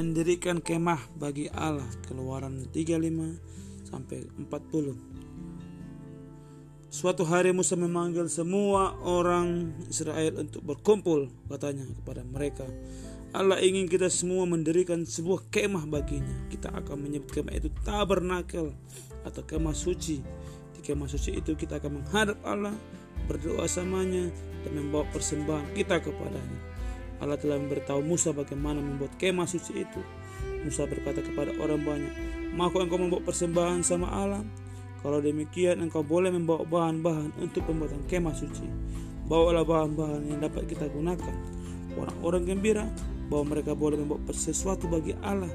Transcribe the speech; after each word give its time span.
mendirikan 0.00 0.64
kemah 0.64 0.96
bagi 1.20 1.52
Allah 1.52 1.84
Keluaran 2.08 2.64
35 2.72 3.84
sampai 3.84 4.24
40 4.32 4.96
Suatu 6.88 7.28
hari 7.28 7.52
Musa 7.52 7.76
memanggil 7.76 8.26
semua 8.32 8.96
orang 9.04 9.76
Israel 9.92 10.40
untuk 10.42 10.64
berkumpul 10.66 11.30
katanya 11.46 11.86
kepada 11.86 12.26
mereka. 12.26 12.66
Allah 13.30 13.62
ingin 13.62 13.86
kita 13.86 14.10
semua 14.10 14.42
mendirikan 14.42 15.06
sebuah 15.06 15.46
kemah 15.54 15.86
baginya. 15.86 16.50
Kita 16.50 16.74
akan 16.74 16.98
menyebut 16.98 17.30
kemah 17.30 17.54
itu 17.54 17.70
tabernakel 17.86 18.74
atau 19.22 19.42
kemah 19.46 19.70
suci. 19.70 20.18
Di 20.74 20.82
kemah 20.82 21.06
suci 21.06 21.38
itu 21.38 21.54
kita 21.54 21.78
akan 21.78 22.02
menghadap 22.02 22.42
Allah 22.42 22.74
Berdoa 23.30 23.70
samanya 23.70 24.26
dan 24.66 24.72
membawa 24.74 25.06
persembahan 25.14 25.70
kita 25.78 26.02
kepadanya 26.02 26.79
Allah 27.20 27.36
telah 27.36 27.60
memberitahu 27.60 28.00
Musa 28.00 28.32
bagaimana 28.32 28.80
membuat 28.80 29.14
kemah 29.20 29.46
suci 29.46 29.84
itu 29.84 30.00
Musa 30.64 30.88
berkata 30.88 31.20
kepada 31.20 31.56
orang 31.60 31.84
banyak 31.84 32.14
Maka 32.56 32.82
engkau 32.82 32.98
membawa 33.00 33.22
persembahan 33.24 33.84
sama 33.84 34.08
Allah 34.08 34.42
kalau 35.00 35.18
demikian 35.24 35.80
engkau 35.80 36.04
boleh 36.04 36.28
membawa 36.28 36.60
bahan-bahan 36.68 37.32
untuk 37.40 37.64
pembuatan 37.64 38.04
kemah 38.04 38.36
suci. 38.36 38.68
Bawalah 39.24 39.64
bahan-bahan 39.64 40.28
yang 40.28 40.44
dapat 40.44 40.68
kita 40.68 40.92
gunakan. 40.92 41.34
Orang-orang 41.96 42.42
gembira 42.44 42.84
bahwa 43.32 43.56
mereka 43.56 43.72
boleh 43.72 43.96
membawa 43.96 44.20
sesuatu 44.36 44.92
bagi 44.92 45.16
Allah. 45.24 45.48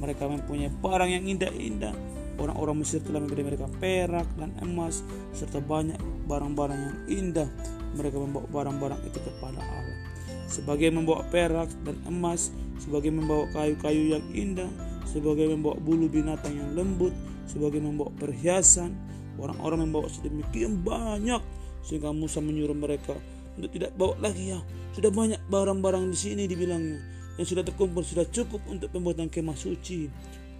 Mereka 0.00 0.24
mempunyai 0.24 0.72
barang 0.80 1.10
yang 1.12 1.24
indah-indah. 1.28 1.92
Orang-orang 2.36 2.84
Mesir 2.84 3.00
telah 3.00 3.20
memberi 3.20 3.44
mereka 3.44 3.68
perak 3.80 4.28
dan 4.36 4.52
emas 4.64 5.00
serta 5.32 5.60
banyak 5.60 6.00
barang-barang 6.24 6.80
yang 6.80 6.96
indah. 7.08 7.48
Mereka 8.00 8.16
membawa 8.16 8.48
barang-barang 8.48 9.00
itu 9.08 9.18
kepada 9.20 9.60
Allah. 9.60 9.96
Sebagai 10.46 10.94
membawa 10.94 11.26
perak 11.28 11.70
dan 11.82 11.98
emas, 12.06 12.54
sebagai 12.78 13.10
membawa 13.10 13.50
kayu-kayu 13.50 14.18
yang 14.18 14.24
indah, 14.30 14.70
sebagai 15.06 15.50
membawa 15.50 15.78
bulu 15.82 16.06
binatang 16.06 16.54
yang 16.54 16.70
lembut, 16.74 17.14
sebagai 17.50 17.82
membawa 17.82 18.10
perhiasan. 18.18 18.94
Orang-orang 19.36 19.90
membawa 19.90 20.08
sedemikian 20.08 20.80
banyak 20.80 21.44
sehingga 21.84 22.08
Musa 22.10 22.40
menyuruh 22.40 22.74
mereka 22.74 23.12
untuk 23.54 23.68
tidak 23.68 23.92
bawa 23.94 24.16
lagi 24.18 24.56
ya. 24.56 24.60
Sudah 24.96 25.12
banyak 25.12 25.40
barang-barang 25.52 26.08
di 26.08 26.16
sini 26.16 26.42
dibilangnya 26.48 26.98
yang 27.36 27.46
sudah 27.46 27.62
terkumpul 27.62 28.00
sudah 28.00 28.24
cukup 28.32 28.64
untuk 28.66 28.88
pembuatan 28.90 29.28
kemah 29.28 29.56
suci. 29.56 30.08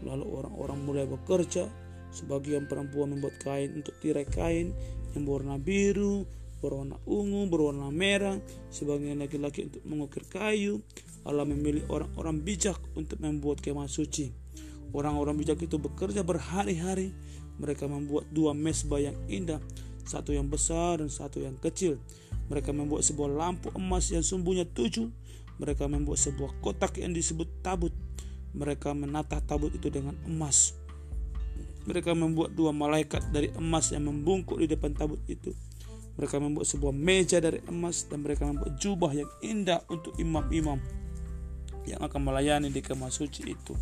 Lalu 0.05 0.25
orang-orang 0.29 0.79
mulai 0.85 1.05
bekerja. 1.09 1.69
Sebagian 2.13 2.65
perempuan 2.69 3.13
membuat 3.13 3.37
kain 3.41 3.77
untuk 3.77 3.97
tirai 4.01 4.25
kain 4.25 4.73
yang 5.13 5.25
berwarna 5.25 5.61
biru, 5.61 6.25
berwarna 6.61 6.97
ungu, 7.05 7.49
berwarna 7.49 7.89
merah. 7.93 8.41
Sebagian 8.73 9.21
laki-laki 9.21 9.69
untuk 9.69 9.83
mengukir 9.85 10.25
kayu. 10.29 10.83
Allah 11.27 11.43
memilih 11.43 11.83
orang-orang 11.91 12.43
bijak 12.43 12.79
untuk 12.95 13.19
membuat 13.19 13.59
kemah 13.59 13.91
suci. 13.91 14.31
Orang-orang 14.95 15.35
bijak 15.37 15.59
itu 15.61 15.77
bekerja 15.77 16.23
berhari-hari. 16.23 17.11
Mereka 17.57 17.89
membuat 17.89 18.29
dua 18.31 18.53
mesbah 18.53 19.01
yang 19.01 19.17
indah, 19.27 19.59
satu 20.05 20.31
yang 20.31 20.47
besar 20.47 21.01
dan 21.03 21.09
satu 21.09 21.41
yang 21.43 21.57
kecil. 21.59 21.99
Mereka 22.47 22.71
membuat 22.71 23.03
sebuah 23.03 23.31
lampu 23.33 23.75
emas 23.75 24.13
yang 24.15 24.23
sumbunya 24.23 24.63
tujuh. 24.63 25.11
Mereka 25.57 25.89
membuat 25.89 26.21
sebuah 26.21 26.63
kotak 26.63 27.01
yang 27.01 27.17
disebut 27.17 27.49
tabut. 27.65 27.91
Mereka 28.55 28.93
menata 28.95 29.41
tabut 29.43 29.73
itu 29.75 29.89
dengan 29.91 30.15
emas. 30.29 30.77
Mereka 31.87 32.15
membuat 32.15 32.55
dua 32.55 32.71
malaikat 32.71 33.31
dari 33.31 33.51
emas 33.57 33.91
yang 33.91 34.07
membungkuk 34.07 34.59
di 34.63 34.71
depan 34.71 34.95
tabut 34.95 35.19
itu. 35.27 35.55
Mereka 36.17 36.41
membuat 36.41 36.67
sebuah 36.69 36.97
meja 36.97 37.39
dari 37.41 37.61
emas 37.69 38.09
dan 38.09 38.25
mereka 38.25 38.49
membuat 38.49 38.81
jubah 38.81 39.13
yang 39.13 39.29
indah 39.45 39.85
untuk 39.93 40.17
imam-imam 40.17 40.81
yang 41.87 42.01
akan 42.03 42.21
melayani 42.21 42.69
di 42.69 42.83
kemah 42.83 43.13
suci 43.13 43.47
itu. 43.47 43.75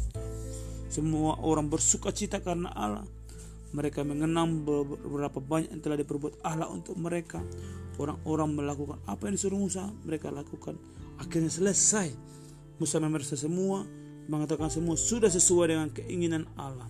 Semua 0.92 1.40
orang 1.42 1.66
bersuka 1.66 2.14
cita 2.14 2.38
karena 2.38 2.70
Allah. 2.70 3.02
Mereka 3.74 4.06
mengenang 4.06 4.62
beberapa 4.62 5.42
banyak 5.42 5.74
yang 5.74 5.82
telah 5.82 5.98
diperbuat 5.98 6.46
Allah 6.46 6.70
untuk 6.70 6.94
mereka. 6.94 7.42
Orang-orang 7.98 8.54
melakukan 8.54 9.02
apa 9.02 9.26
yang 9.26 9.34
disuruh 9.34 9.58
Musa, 9.58 9.90
mereka 10.06 10.30
lakukan. 10.30 10.78
Akhirnya 11.18 11.50
selesai. 11.50 12.14
Musa 12.78 13.02
memeriksa 13.02 13.34
semua, 13.34 13.82
mengatakan 14.30 14.70
semua 14.70 14.94
sudah 14.94 15.26
sesuai 15.26 15.74
dengan 15.74 15.88
keinginan 15.90 16.46
Allah. 16.54 16.86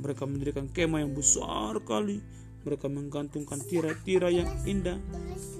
Mereka 0.00 0.24
mendirikan 0.24 0.72
kemah 0.72 1.04
yang 1.04 1.12
besar 1.12 1.76
kali. 1.84 2.24
Mereka 2.62 2.86
menggantungkan 2.86 3.58
tirai-tirai 3.66 4.42
yang 4.42 4.50
indah 4.66 4.98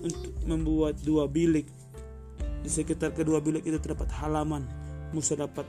untuk 0.03 0.33
membuat 0.47 1.03
dua 1.03 1.27
bilik. 1.27 1.67
Di 2.63 2.71
sekitar 2.71 3.11
kedua 3.15 3.43
bilik 3.43 3.67
itu 3.67 3.79
terdapat 3.83 4.11
halaman. 4.23 4.67
Musa 5.11 5.35
dapat 5.35 5.67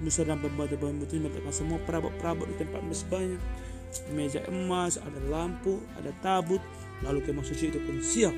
Musa 0.00 0.22
dan 0.22 0.38
pembantu-pembantu 0.38 1.04
itu 1.10 1.20
meletakkan 1.20 1.52
semua 1.52 1.78
perabot-perabot 1.82 2.46
di 2.46 2.56
tempat 2.62 2.80
mesbahnya 2.86 3.36
meja 4.14 4.42
emas, 4.46 5.02
ada 5.02 5.18
lampu, 5.26 5.82
ada 5.98 6.14
tabut, 6.22 6.62
lalu 7.02 7.26
kemah 7.26 7.42
suci 7.42 7.74
itu 7.74 7.80
pun 7.82 7.98
siap. 7.98 8.34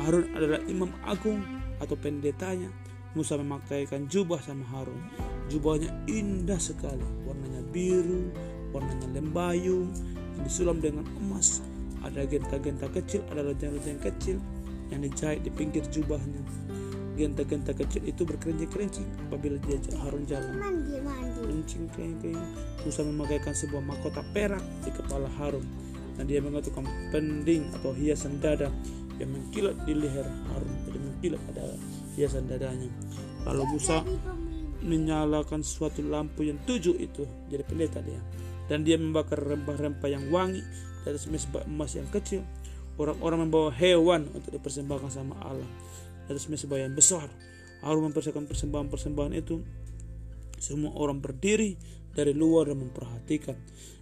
Harun 0.00 0.32
adalah 0.32 0.60
imam 0.64 0.90
agung 1.04 1.44
atau 1.82 1.94
pendetanya. 1.98 2.72
Musa 3.16 3.40
memakaikan 3.40 4.06
jubah 4.06 4.38
sama 4.40 4.64
Harun. 4.68 5.00
Jubahnya 5.48 5.90
indah 6.06 6.60
sekali, 6.60 7.04
warnanya 7.24 7.64
biru, 7.72 8.30
warnanya 8.70 9.08
lembayung, 9.16 9.90
yang 10.38 10.42
disulam 10.46 10.78
dengan 10.78 11.02
emas. 11.18 11.60
Ada 12.06 12.30
genta-genta 12.30 12.86
kecil, 12.94 13.26
ada 13.34 13.42
lejang-lejang 13.42 13.98
kecil 13.98 14.38
yang 14.94 15.02
dijahit 15.02 15.42
di 15.42 15.50
pinggir 15.50 15.82
jubahnya 15.90 16.40
genta-genta 17.18 17.74
kecil 17.74 18.06
itu 18.06 18.22
berkerincing-kerincing 18.22 19.02
apabila 19.26 19.58
dia 19.66 19.82
Harun 19.98 20.22
jalan. 20.30 20.54
Kerincing 21.42 21.90
kerincing 21.90 22.38
Musa 22.86 23.02
memakaikan 23.02 23.50
sebuah 23.50 23.82
mahkota 23.82 24.22
perak 24.30 24.62
di 24.86 24.94
kepala 24.94 25.26
Harun 25.34 25.66
dan 26.14 26.30
dia 26.30 26.38
mengetukkan 26.38 26.86
pending 27.10 27.74
atau 27.74 27.90
hiasan 27.90 28.38
dada 28.38 28.70
yang 29.18 29.34
mengkilat 29.34 29.74
di 29.82 29.98
leher 29.98 30.26
Harun. 30.54 30.72
Jadi 30.86 30.98
mengkilat 31.02 31.42
ada 31.50 31.74
hiasan 32.14 32.46
dadanya. 32.46 32.90
Lalu 33.50 33.64
Musa 33.74 34.06
menyalakan 34.78 35.66
suatu 35.66 36.06
lampu 36.06 36.46
yang 36.46 36.62
tujuh 36.62 36.94
itu 37.02 37.26
jadi 37.50 37.66
pendeta 37.66 37.98
dia 37.98 38.22
dan 38.68 38.84
dia 38.84 39.00
membakar 39.00 39.40
rempah-rempah 39.40 40.08
yang 40.08 40.28
wangi 40.28 40.62
dari 41.02 41.16
mesbah 41.32 41.64
emas 41.64 41.96
yang 41.96 42.06
kecil 42.12 42.44
orang-orang 42.98 43.48
membawa 43.48 43.70
hewan 43.72 44.26
untuk 44.34 44.58
dipersembahkan 44.58 45.10
sama 45.10 45.38
Allah 45.40 45.70
dari 46.26 46.36
mesbah 46.50 46.76
yang 46.76 46.92
besar. 46.92 47.30
Harun 47.80 48.10
mempersiapkan 48.10 48.44
persembahan-persembahan 48.44 49.32
itu. 49.38 49.62
Semua 50.58 50.90
orang 50.98 51.22
berdiri 51.22 51.78
dari 52.10 52.34
luar 52.34 52.74
dan 52.74 52.82
memperhatikan. 52.82 53.54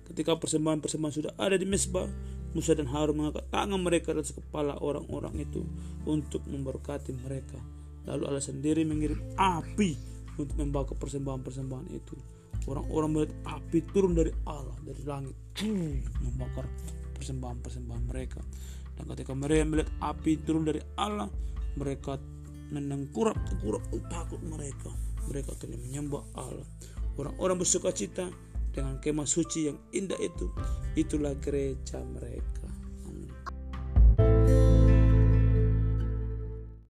Ketika 0.09 0.41
persembahan-persembahan 0.41 1.15
sudah 1.15 1.33
ada 1.37 1.61
di 1.61 1.69
mesbah, 1.69 2.09
Musa 2.57 2.73
dan 2.73 2.89
Harun 2.89 3.21
mengangkat 3.21 3.45
tangan 3.53 3.77
mereka 3.77 4.17
atas 4.17 4.33
kepala 4.33 4.81
orang-orang 4.81 5.45
itu 5.45 5.61
untuk 6.09 6.41
memberkati 6.49 7.13
mereka. 7.21 7.61
Lalu 8.09 8.23
Allah 8.25 8.41
sendiri 8.41 8.81
mengirim 8.89 9.21
api 9.37 9.93
untuk 10.41 10.57
membakar 10.57 10.97
persembahan-persembahan 10.97 11.93
itu. 11.93 12.17
Orang-orang 12.67 13.09
melihat 13.15 13.33
api 13.47 13.79
turun 13.95 14.19
dari 14.19 14.35
Allah 14.47 14.75
dari 14.83 15.03
langit, 15.07 15.37
membakar 16.23 16.67
persembahan-persembahan 17.15 18.05
mereka. 18.11 18.43
Dan 18.99 19.07
ketika 19.15 19.33
mereka 19.39 19.63
melihat 19.67 19.91
api 20.03 20.33
turun 20.43 20.67
dari 20.67 20.83
Allah, 20.99 21.31
mereka 21.79 22.19
menengkurap 22.75 23.39
kurap 23.63 23.83
takut 24.11 24.43
mereka. 24.43 24.91
Mereka 25.31 25.55
akan 25.59 25.79
menyembah 25.79 26.23
Allah. 26.35 26.67
Orang-orang 27.17 27.63
bersuka 27.63 27.95
cita 27.95 28.27
dengan 28.75 28.99
kemah 28.99 29.27
suci 29.27 29.71
yang 29.71 29.79
indah 29.95 30.19
itu. 30.19 30.51
Itulah 30.99 31.39
gereja 31.39 32.03
mereka 32.03 32.76